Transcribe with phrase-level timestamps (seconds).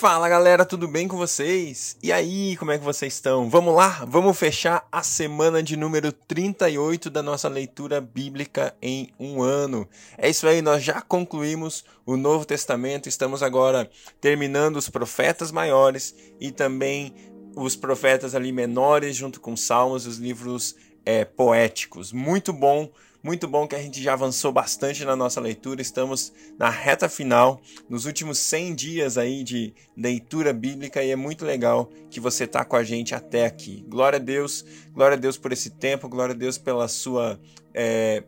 [0.00, 1.94] Fala galera, tudo bem com vocês?
[2.02, 3.50] E aí, como é que vocês estão?
[3.50, 4.02] Vamos lá?
[4.08, 9.86] Vamos fechar a semana de número 38 da nossa leitura bíblica em um ano.
[10.16, 13.90] É isso aí, nós já concluímos o Novo Testamento, estamos agora
[14.22, 17.14] terminando os profetas maiores e também
[17.54, 22.10] os profetas ali menores, junto com Salmos, os livros é, poéticos.
[22.10, 22.90] Muito bom
[23.22, 27.60] muito bom que a gente já avançou bastante na nossa leitura, estamos na reta final,
[27.88, 32.64] nos últimos 100 dias aí de leitura bíblica e é muito legal que você está
[32.64, 33.84] com a gente até aqui.
[33.88, 37.38] Glória a Deus, glória a Deus por esse tempo, glória a Deus pela sua
[37.74, 38.24] é,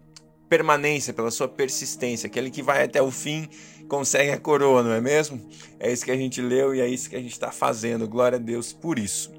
[0.52, 2.26] permanência, pela sua persistência.
[2.26, 3.48] Aquele que vai até o fim
[3.88, 5.40] consegue a coroa, não é mesmo?
[5.78, 8.08] É isso que a gente leu e é isso que a gente está fazendo.
[8.08, 9.32] Glória a Deus por isso.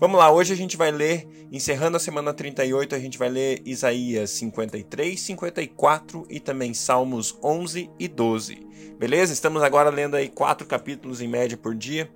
[0.00, 3.60] Vamos lá, hoje a gente vai ler, encerrando a semana 38, a gente vai ler
[3.66, 8.66] Isaías 53, 54 e também Salmos 11 e 12.
[8.98, 9.32] Beleza?
[9.32, 12.10] Estamos agora lendo aí quatro capítulos em média por dia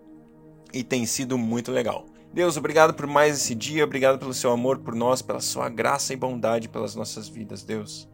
[0.73, 2.07] e tem sido muito legal.
[2.33, 6.13] Deus, obrigado por mais esse dia, obrigado pelo seu amor por nós, pela sua graça
[6.13, 8.09] e bondade pelas nossas vidas, Deus.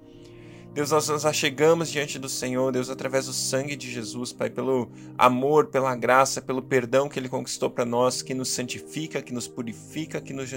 [0.72, 4.88] Deus, nós nos achegamos diante do Senhor, Deus, através do sangue de Jesus, Pai, pelo
[5.18, 9.48] amor, pela graça, pelo perdão que Ele conquistou para nós, que nos santifica, que nos
[9.48, 10.48] purifica, que nos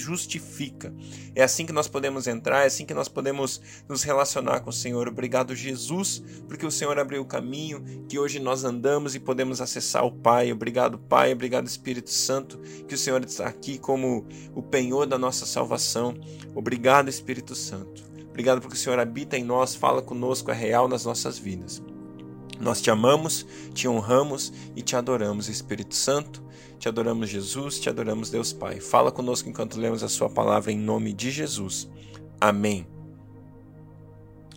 [0.00, 0.94] justifica.
[1.34, 4.72] É assim que nós podemos entrar, é assim que nós podemos nos relacionar com o
[4.72, 5.06] Senhor.
[5.06, 10.06] Obrigado, Jesus, porque o Senhor abriu o caminho que hoje nós andamos e podemos acessar
[10.06, 10.50] o Pai.
[10.50, 12.58] Obrigado, Pai, obrigado, Espírito Santo,
[12.88, 16.14] que o Senhor está aqui como o penhor da nossa salvação.
[16.54, 18.09] Obrigado, Espírito Santo.
[18.30, 21.82] Obrigado porque o Senhor habita em nós, fala conosco, é real nas nossas vidas.
[22.60, 26.42] Nós te amamos, te honramos e te adoramos, Espírito Santo.
[26.78, 28.80] Te adoramos, Jesus, te adoramos, Deus Pai.
[28.80, 31.88] Fala conosco enquanto lemos a Sua palavra em nome de Jesus.
[32.40, 32.86] Amém.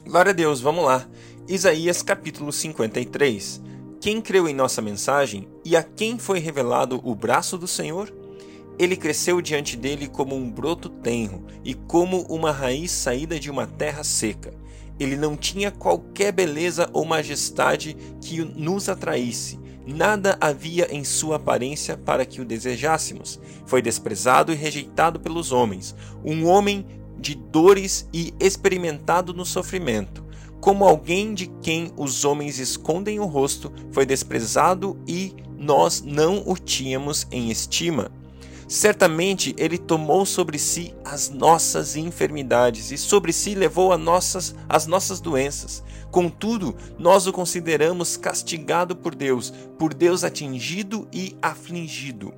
[0.06, 1.08] Glória a Deus, vamos lá.
[1.48, 3.62] Isaías capítulo 53.
[4.02, 8.14] Quem creu em nossa mensagem e a quem foi revelado o braço do Senhor?
[8.78, 13.68] Ele cresceu diante dele como um broto tenro e como uma raiz saída de uma
[13.68, 14.54] terra seca.
[15.00, 19.60] Ele não tinha qualquer beleza ou majestade que nos atraísse.
[19.86, 23.40] Nada havia em sua aparência para que o desejássemos.
[23.66, 26.86] Foi desprezado e rejeitado pelos homens, um homem
[27.20, 30.24] de dores e experimentado no sofrimento.
[30.62, 36.56] Como alguém de quem os homens escondem o rosto, foi desprezado e nós não o
[36.56, 38.10] tínhamos em estima.
[38.74, 44.88] Certamente ele tomou sobre si as nossas enfermidades e sobre si levou as nossas, as
[44.88, 45.84] nossas doenças.
[46.10, 52.34] Contudo, nós o consideramos castigado por Deus, por Deus atingido e afligido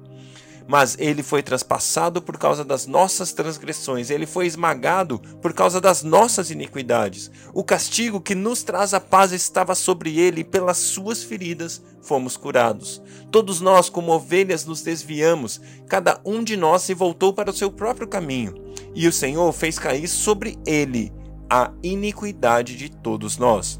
[0.68, 6.04] mas ele foi traspassado por causa das nossas transgressões, ele foi esmagado por causa das
[6.04, 7.30] nossas iniquidades.
[7.54, 12.36] O castigo que nos traz a paz estava sobre ele, e pelas suas feridas fomos
[12.38, 13.02] curados.
[13.32, 17.72] Todos nós, como ovelhas, nos desviamos, cada um de nós se voltou para o seu
[17.72, 18.56] próprio caminho,
[18.94, 21.12] e o Senhor fez cair sobre ele
[21.50, 23.80] a iniquidade de todos nós.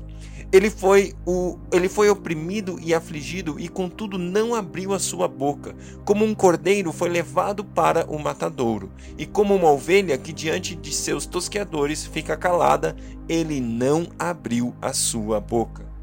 [0.52, 5.76] Ele foi, o, ele foi oprimido e afligido, e contudo não abriu a sua boca.
[6.06, 10.94] Como um cordeiro foi levado para o matadouro, e como uma ovelha que diante de
[10.94, 12.96] seus tosqueadores fica calada,
[13.28, 15.95] ele não abriu a sua boca.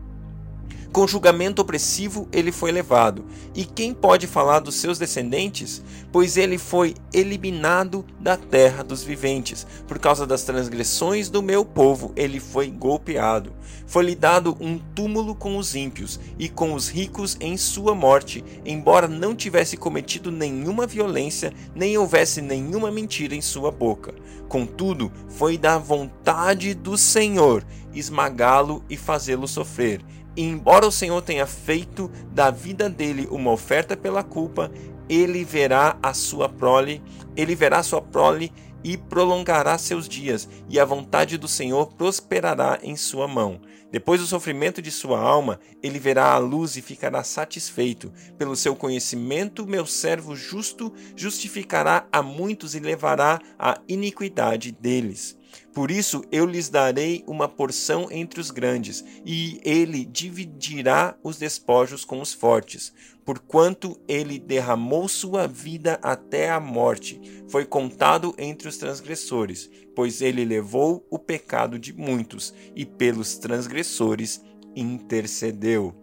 [0.93, 3.25] Com julgamento opressivo ele foi levado.
[3.55, 5.83] E quem pode falar dos seus descendentes?
[6.13, 9.67] Pois ele foi eliminado da terra dos viventes.
[9.89, 13.55] Por causa das transgressões do meu povo, ele foi golpeado.
[13.87, 19.09] Foi-lhe dado um túmulo com os ímpios e com os ricos em sua morte, embora
[19.09, 24.15] não tivesse cometido nenhuma violência, nem houvesse nenhuma mentira em sua boca.
[24.47, 27.65] Contudo, foi da vontade do Senhor
[27.95, 30.01] esmagá-lo e fazê-lo sofrer
[30.37, 34.71] e embora o Senhor tenha feito da vida dele uma oferta pela culpa,
[35.09, 37.03] ele verá a sua prole,
[37.37, 38.53] ele verá sua prole
[38.85, 43.61] e prolongará seus dias, e a vontade do Senhor prosperará em sua mão.
[43.91, 48.11] Depois do sofrimento de sua alma, ele verá a luz e ficará satisfeito.
[48.39, 55.37] Pelo seu conhecimento, meu servo justo justificará a muitos e levará a iniquidade deles.
[55.73, 62.05] Por isso eu lhes darei uma porção entre os grandes, e ele dividirá os despojos
[62.05, 62.93] com os fortes.
[63.25, 70.45] Porquanto ele derramou sua vida até a morte, foi contado entre os transgressores, pois ele
[70.45, 74.43] levou o pecado de muitos, e pelos transgressores
[74.75, 75.95] intercedeu.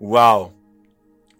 [0.00, 0.52] Uau!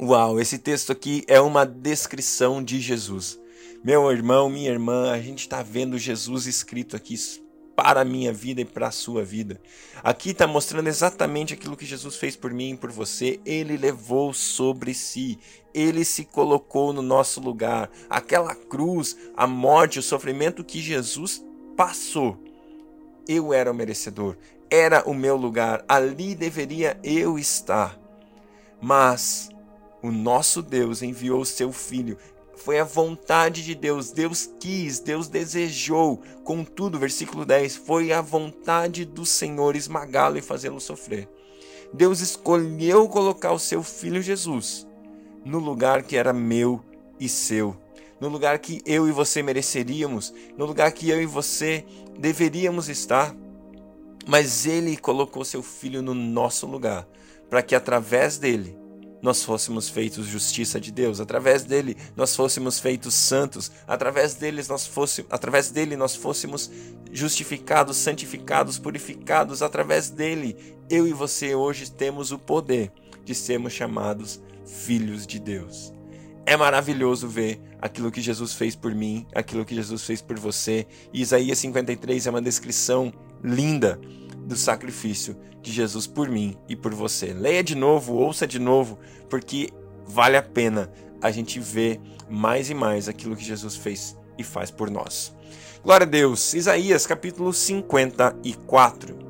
[0.01, 3.39] Uau, esse texto aqui é uma descrição de Jesus.
[3.83, 7.17] Meu irmão, minha irmã, a gente está vendo Jesus escrito aqui
[7.77, 9.61] para a minha vida e para a sua vida.
[10.03, 13.41] Aqui está mostrando exatamente aquilo que Jesus fez por mim e por você.
[13.45, 15.39] Ele levou sobre si,
[15.73, 17.91] ele se colocou no nosso lugar.
[18.09, 21.45] Aquela cruz, a morte, o sofrimento que Jesus
[21.77, 22.39] passou.
[23.27, 24.37] Eu era o merecedor,
[24.71, 27.99] era o meu lugar, ali deveria eu estar.
[28.81, 29.49] Mas
[30.03, 32.19] o nosso Deus enviou o seu filho
[32.57, 34.11] foi a vontade de Deus.
[34.11, 36.23] Deus quis, Deus desejou.
[36.45, 41.29] Contudo, versículo 10, foi a vontade do Senhor esmagá-lo e fazê-lo sofrer.
[41.93, 44.87] Deus escolheu colocar o seu filho Jesus
[45.45, 46.81] no lugar que era meu
[47.21, 47.77] e seu,
[48.19, 51.85] no lugar que eu e você mereceríamos, no lugar que eu e você
[52.19, 53.35] deveríamos estar.
[54.27, 57.07] Mas ele colocou seu filho no nosso lugar,
[57.51, 58.84] para que através dele
[59.23, 64.87] nós fôssemos feitos justiça de Deus, através dele nós fôssemos feitos santos, através dele nós
[64.87, 66.71] fôssemos, através dele nós fôssemos
[67.11, 70.57] justificados, santificados, purificados, através dele
[70.91, 72.93] eu e você hoje temos o poder
[73.25, 75.93] de sermos chamados filhos de Deus.
[76.47, 80.87] É maravilhoso ver aquilo que Jesus fez por mim, aquilo que Jesus fez por você.
[81.13, 83.13] E Isaías 53 é uma descrição
[83.43, 83.99] linda
[84.45, 87.33] do sacrifício de Jesus por mim e por você.
[87.33, 88.99] Leia de novo, ouça de novo,
[89.29, 89.71] porque
[90.07, 94.71] vale a pena a gente ver mais e mais aquilo que Jesus fez e faz
[94.71, 95.35] por nós.
[95.83, 96.55] Glória a Deus.
[96.55, 99.25] Isaías capítulo 54.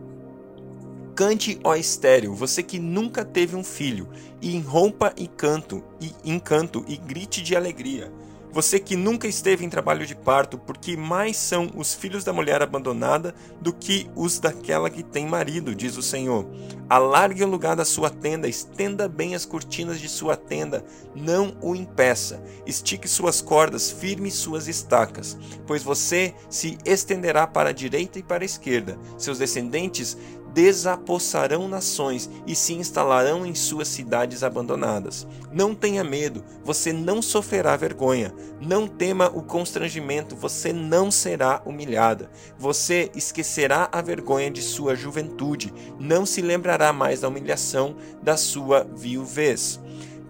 [1.14, 4.08] Cante, ó estéreo, você que nunca teve um filho,
[4.43, 8.12] e rompa e canto, e encanto, e grite de alegria
[8.55, 12.62] você que nunca esteve em trabalho de parto, porque mais são os filhos da mulher
[12.62, 16.47] abandonada do que os daquela que tem marido, diz o Senhor.
[16.89, 20.85] Alargue o lugar da sua tenda, estenda bem as cortinas de sua tenda,
[21.17, 22.41] não o impeça.
[22.65, 25.37] Estique suas cordas, firme suas estacas,
[25.67, 28.97] pois você se estenderá para a direita e para a esquerda.
[29.19, 30.17] Seus descendentes
[30.55, 35.27] desapossarão nações e se instalarão em suas cidades abandonadas.
[35.53, 38.33] Não tenha medo, você não sofrerá vergonha.
[38.61, 42.31] Não tema o constrangimento, você não será humilhada.
[42.56, 48.85] Você esquecerá a vergonha de sua juventude, não se lembrará mais da humilhação da sua
[48.95, 49.81] viuvez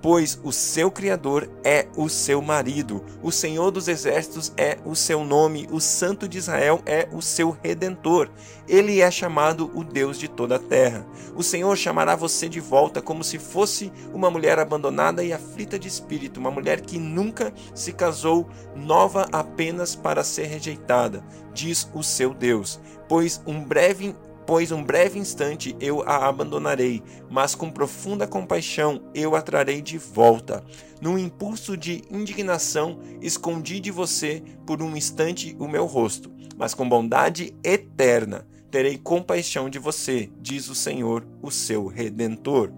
[0.05, 5.25] pois o seu Criador é o seu marido, o Senhor dos Exércitos é o seu
[5.25, 8.29] nome, o Santo de Israel é o seu redentor.
[8.69, 11.07] Ele é chamado o Deus de toda a terra.
[11.35, 15.89] O Senhor chamará você de volta como se fosse uma mulher abandonada e aflita de
[15.89, 18.47] espírito, uma mulher que nunca se casou,
[18.77, 21.25] nova apenas para ser rejeitada,
[21.55, 22.79] diz o seu Deus.
[23.09, 24.15] Pois um breve
[24.47, 29.97] Pois um breve instante eu a abandonarei, mas com profunda compaixão eu a trarei de
[29.97, 30.63] volta.
[31.01, 36.89] Num impulso de indignação, escondi de você por um instante o meu rosto, mas com
[36.89, 42.73] bondade eterna terei compaixão de você, diz o Senhor, o seu redentor.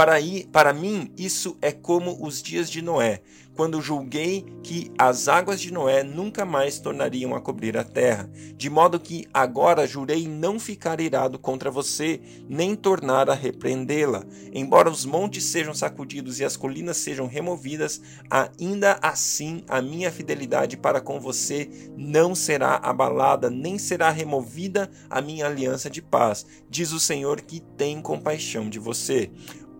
[0.00, 0.14] Para,
[0.50, 3.20] para mim, isso é como os dias de Noé,
[3.54, 8.70] quando julguei que as águas de Noé nunca mais tornariam a cobrir a terra, de
[8.70, 12.18] modo que agora jurei não ficar irado contra você,
[12.48, 14.24] nem tornar a repreendê-la.
[14.54, 18.00] Embora os montes sejam sacudidos e as colinas sejam removidas,
[18.30, 25.20] ainda assim a minha fidelidade para com você não será abalada, nem será removida a
[25.20, 29.30] minha aliança de paz, diz o Senhor que tem compaixão de você.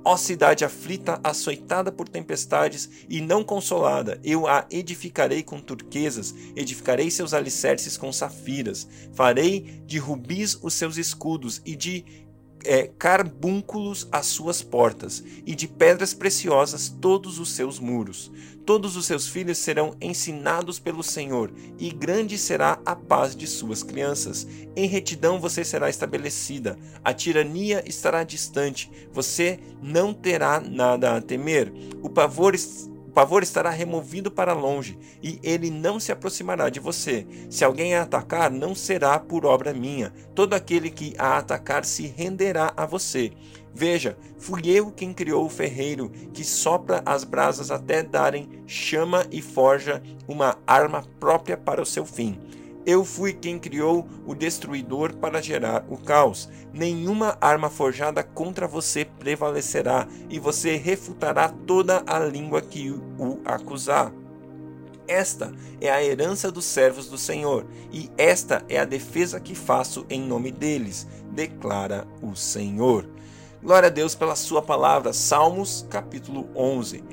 [0.03, 7.11] Ó cidade aflita, açoitada por tempestades e não consolada, eu a edificarei com turquesas, edificarei
[7.11, 12.05] seus alicerces com safiras, farei de rubis os seus escudos e de
[12.65, 18.31] é, carbúnculos as suas portas, e de pedras preciosas todos os seus muros.
[18.67, 23.83] Todos os seus filhos serão ensinados pelo Senhor, e grande será a paz de suas
[23.83, 24.47] crianças.
[24.77, 31.73] Em retidão você será estabelecida, a tirania estará distante, você não terá nada a temer.
[32.03, 32.55] O pavor
[33.11, 37.27] o pavor estará removido para longe, e ele não se aproximará de você.
[37.51, 40.13] Se alguém a atacar, não será por obra minha.
[40.33, 43.33] Todo aquele que a atacar se renderá a você.
[43.75, 49.43] Veja, fui eu quem criou o ferreiro, que sopra as brasas até darem chama e
[49.43, 52.39] forja uma arma própria para o seu fim.
[52.87, 56.49] Eu fui quem criou o destruidor para gerar o caos.
[56.73, 64.13] Nenhuma arma forjada contra você prevalecerá, e você refutará toda a língua que o acusar.
[65.07, 70.07] Esta é a herança dos servos do Senhor, e esta é a defesa que faço
[70.09, 73.07] em nome deles, declara o Senhor.
[73.63, 75.13] Glória a Deus pela sua palavra.
[75.13, 77.05] Salmos capítulo 11.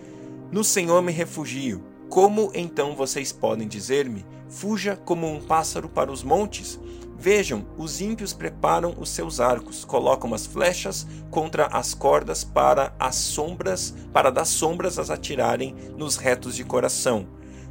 [0.50, 1.84] No Senhor me refugio.
[2.08, 6.80] Como então vocês podem dizer-me: Fuja como um pássaro para os montes?
[7.20, 13.16] Vejam, os ímpios preparam os seus arcos, colocam as flechas contra as cordas para as
[13.16, 17.28] sombras, para das sombras as atirarem nos retos de coração.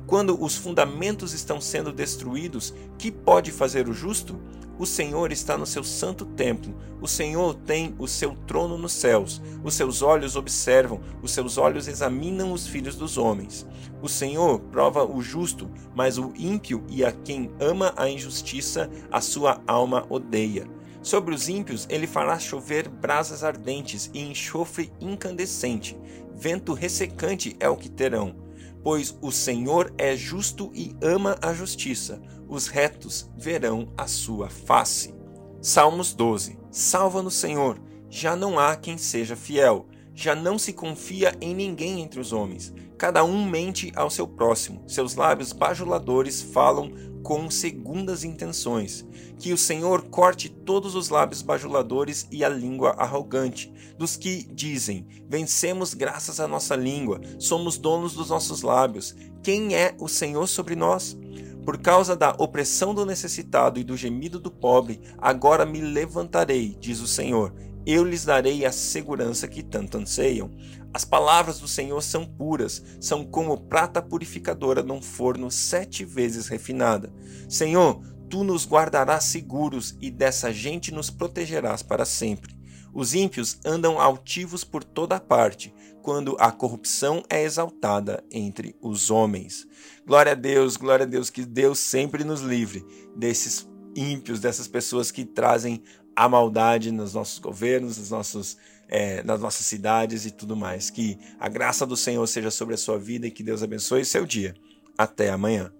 [0.06, 4.40] Quando os fundamentos estão sendo destruídos, que pode fazer o justo?
[4.78, 6.76] O Senhor está no seu santo templo.
[7.00, 9.42] O Senhor tem o seu trono nos céus.
[9.64, 13.66] Os seus olhos observam, os seus olhos examinam os filhos dos homens.
[14.00, 19.20] O Senhor prova o justo, mas o ímpio e a quem ama a injustiça, a
[19.20, 20.68] sua alma odeia.
[21.02, 25.98] Sobre os ímpios ele fará chover brasas ardentes e enxofre incandescente.
[26.32, 28.45] Vento ressecante é o que terão
[28.86, 32.22] pois o Senhor é justo e ama a justiça.
[32.48, 35.12] Os retos verão a sua face.
[35.60, 36.56] Salmos 12.
[36.70, 37.80] Salva-nos, Senhor.
[38.08, 39.88] Já não há quem seja fiel.
[40.14, 42.72] Já não se confia em ninguém entre os homens.
[42.96, 44.84] Cada um mente ao seu próximo.
[44.86, 46.92] Seus lábios bajuladores falam
[47.26, 49.04] com segundas intenções.
[49.36, 55.08] Que o Senhor corte todos os lábios bajuladores e a língua arrogante, dos que dizem:
[55.28, 59.12] Vencemos graças à nossa língua, somos donos dos nossos lábios.
[59.42, 61.18] Quem é o Senhor sobre nós?
[61.64, 67.00] Por causa da opressão do necessitado e do gemido do pobre, agora me levantarei, diz
[67.00, 67.52] o Senhor.
[67.86, 70.50] Eu lhes darei a segurança que tanto anseiam.
[70.92, 77.14] As palavras do Senhor são puras, são como prata purificadora num forno sete vezes refinada.
[77.48, 82.56] Senhor, tu nos guardarás seguros e dessa gente nos protegerás para sempre.
[82.92, 89.66] Os ímpios andam altivos por toda parte, quando a corrupção é exaltada entre os homens.
[90.06, 95.10] Glória a Deus, glória a Deus, que Deus sempre nos livre desses ímpios, dessas pessoas
[95.10, 95.82] que trazem
[96.16, 98.56] a maldade nos nossos governos, nos nossos
[98.88, 100.90] é, nas nossas cidades e tudo mais.
[100.90, 104.24] Que a graça do Senhor seja sobre a sua vida e que Deus abençoe seu
[104.24, 104.54] dia.
[104.96, 105.70] Até amanhã.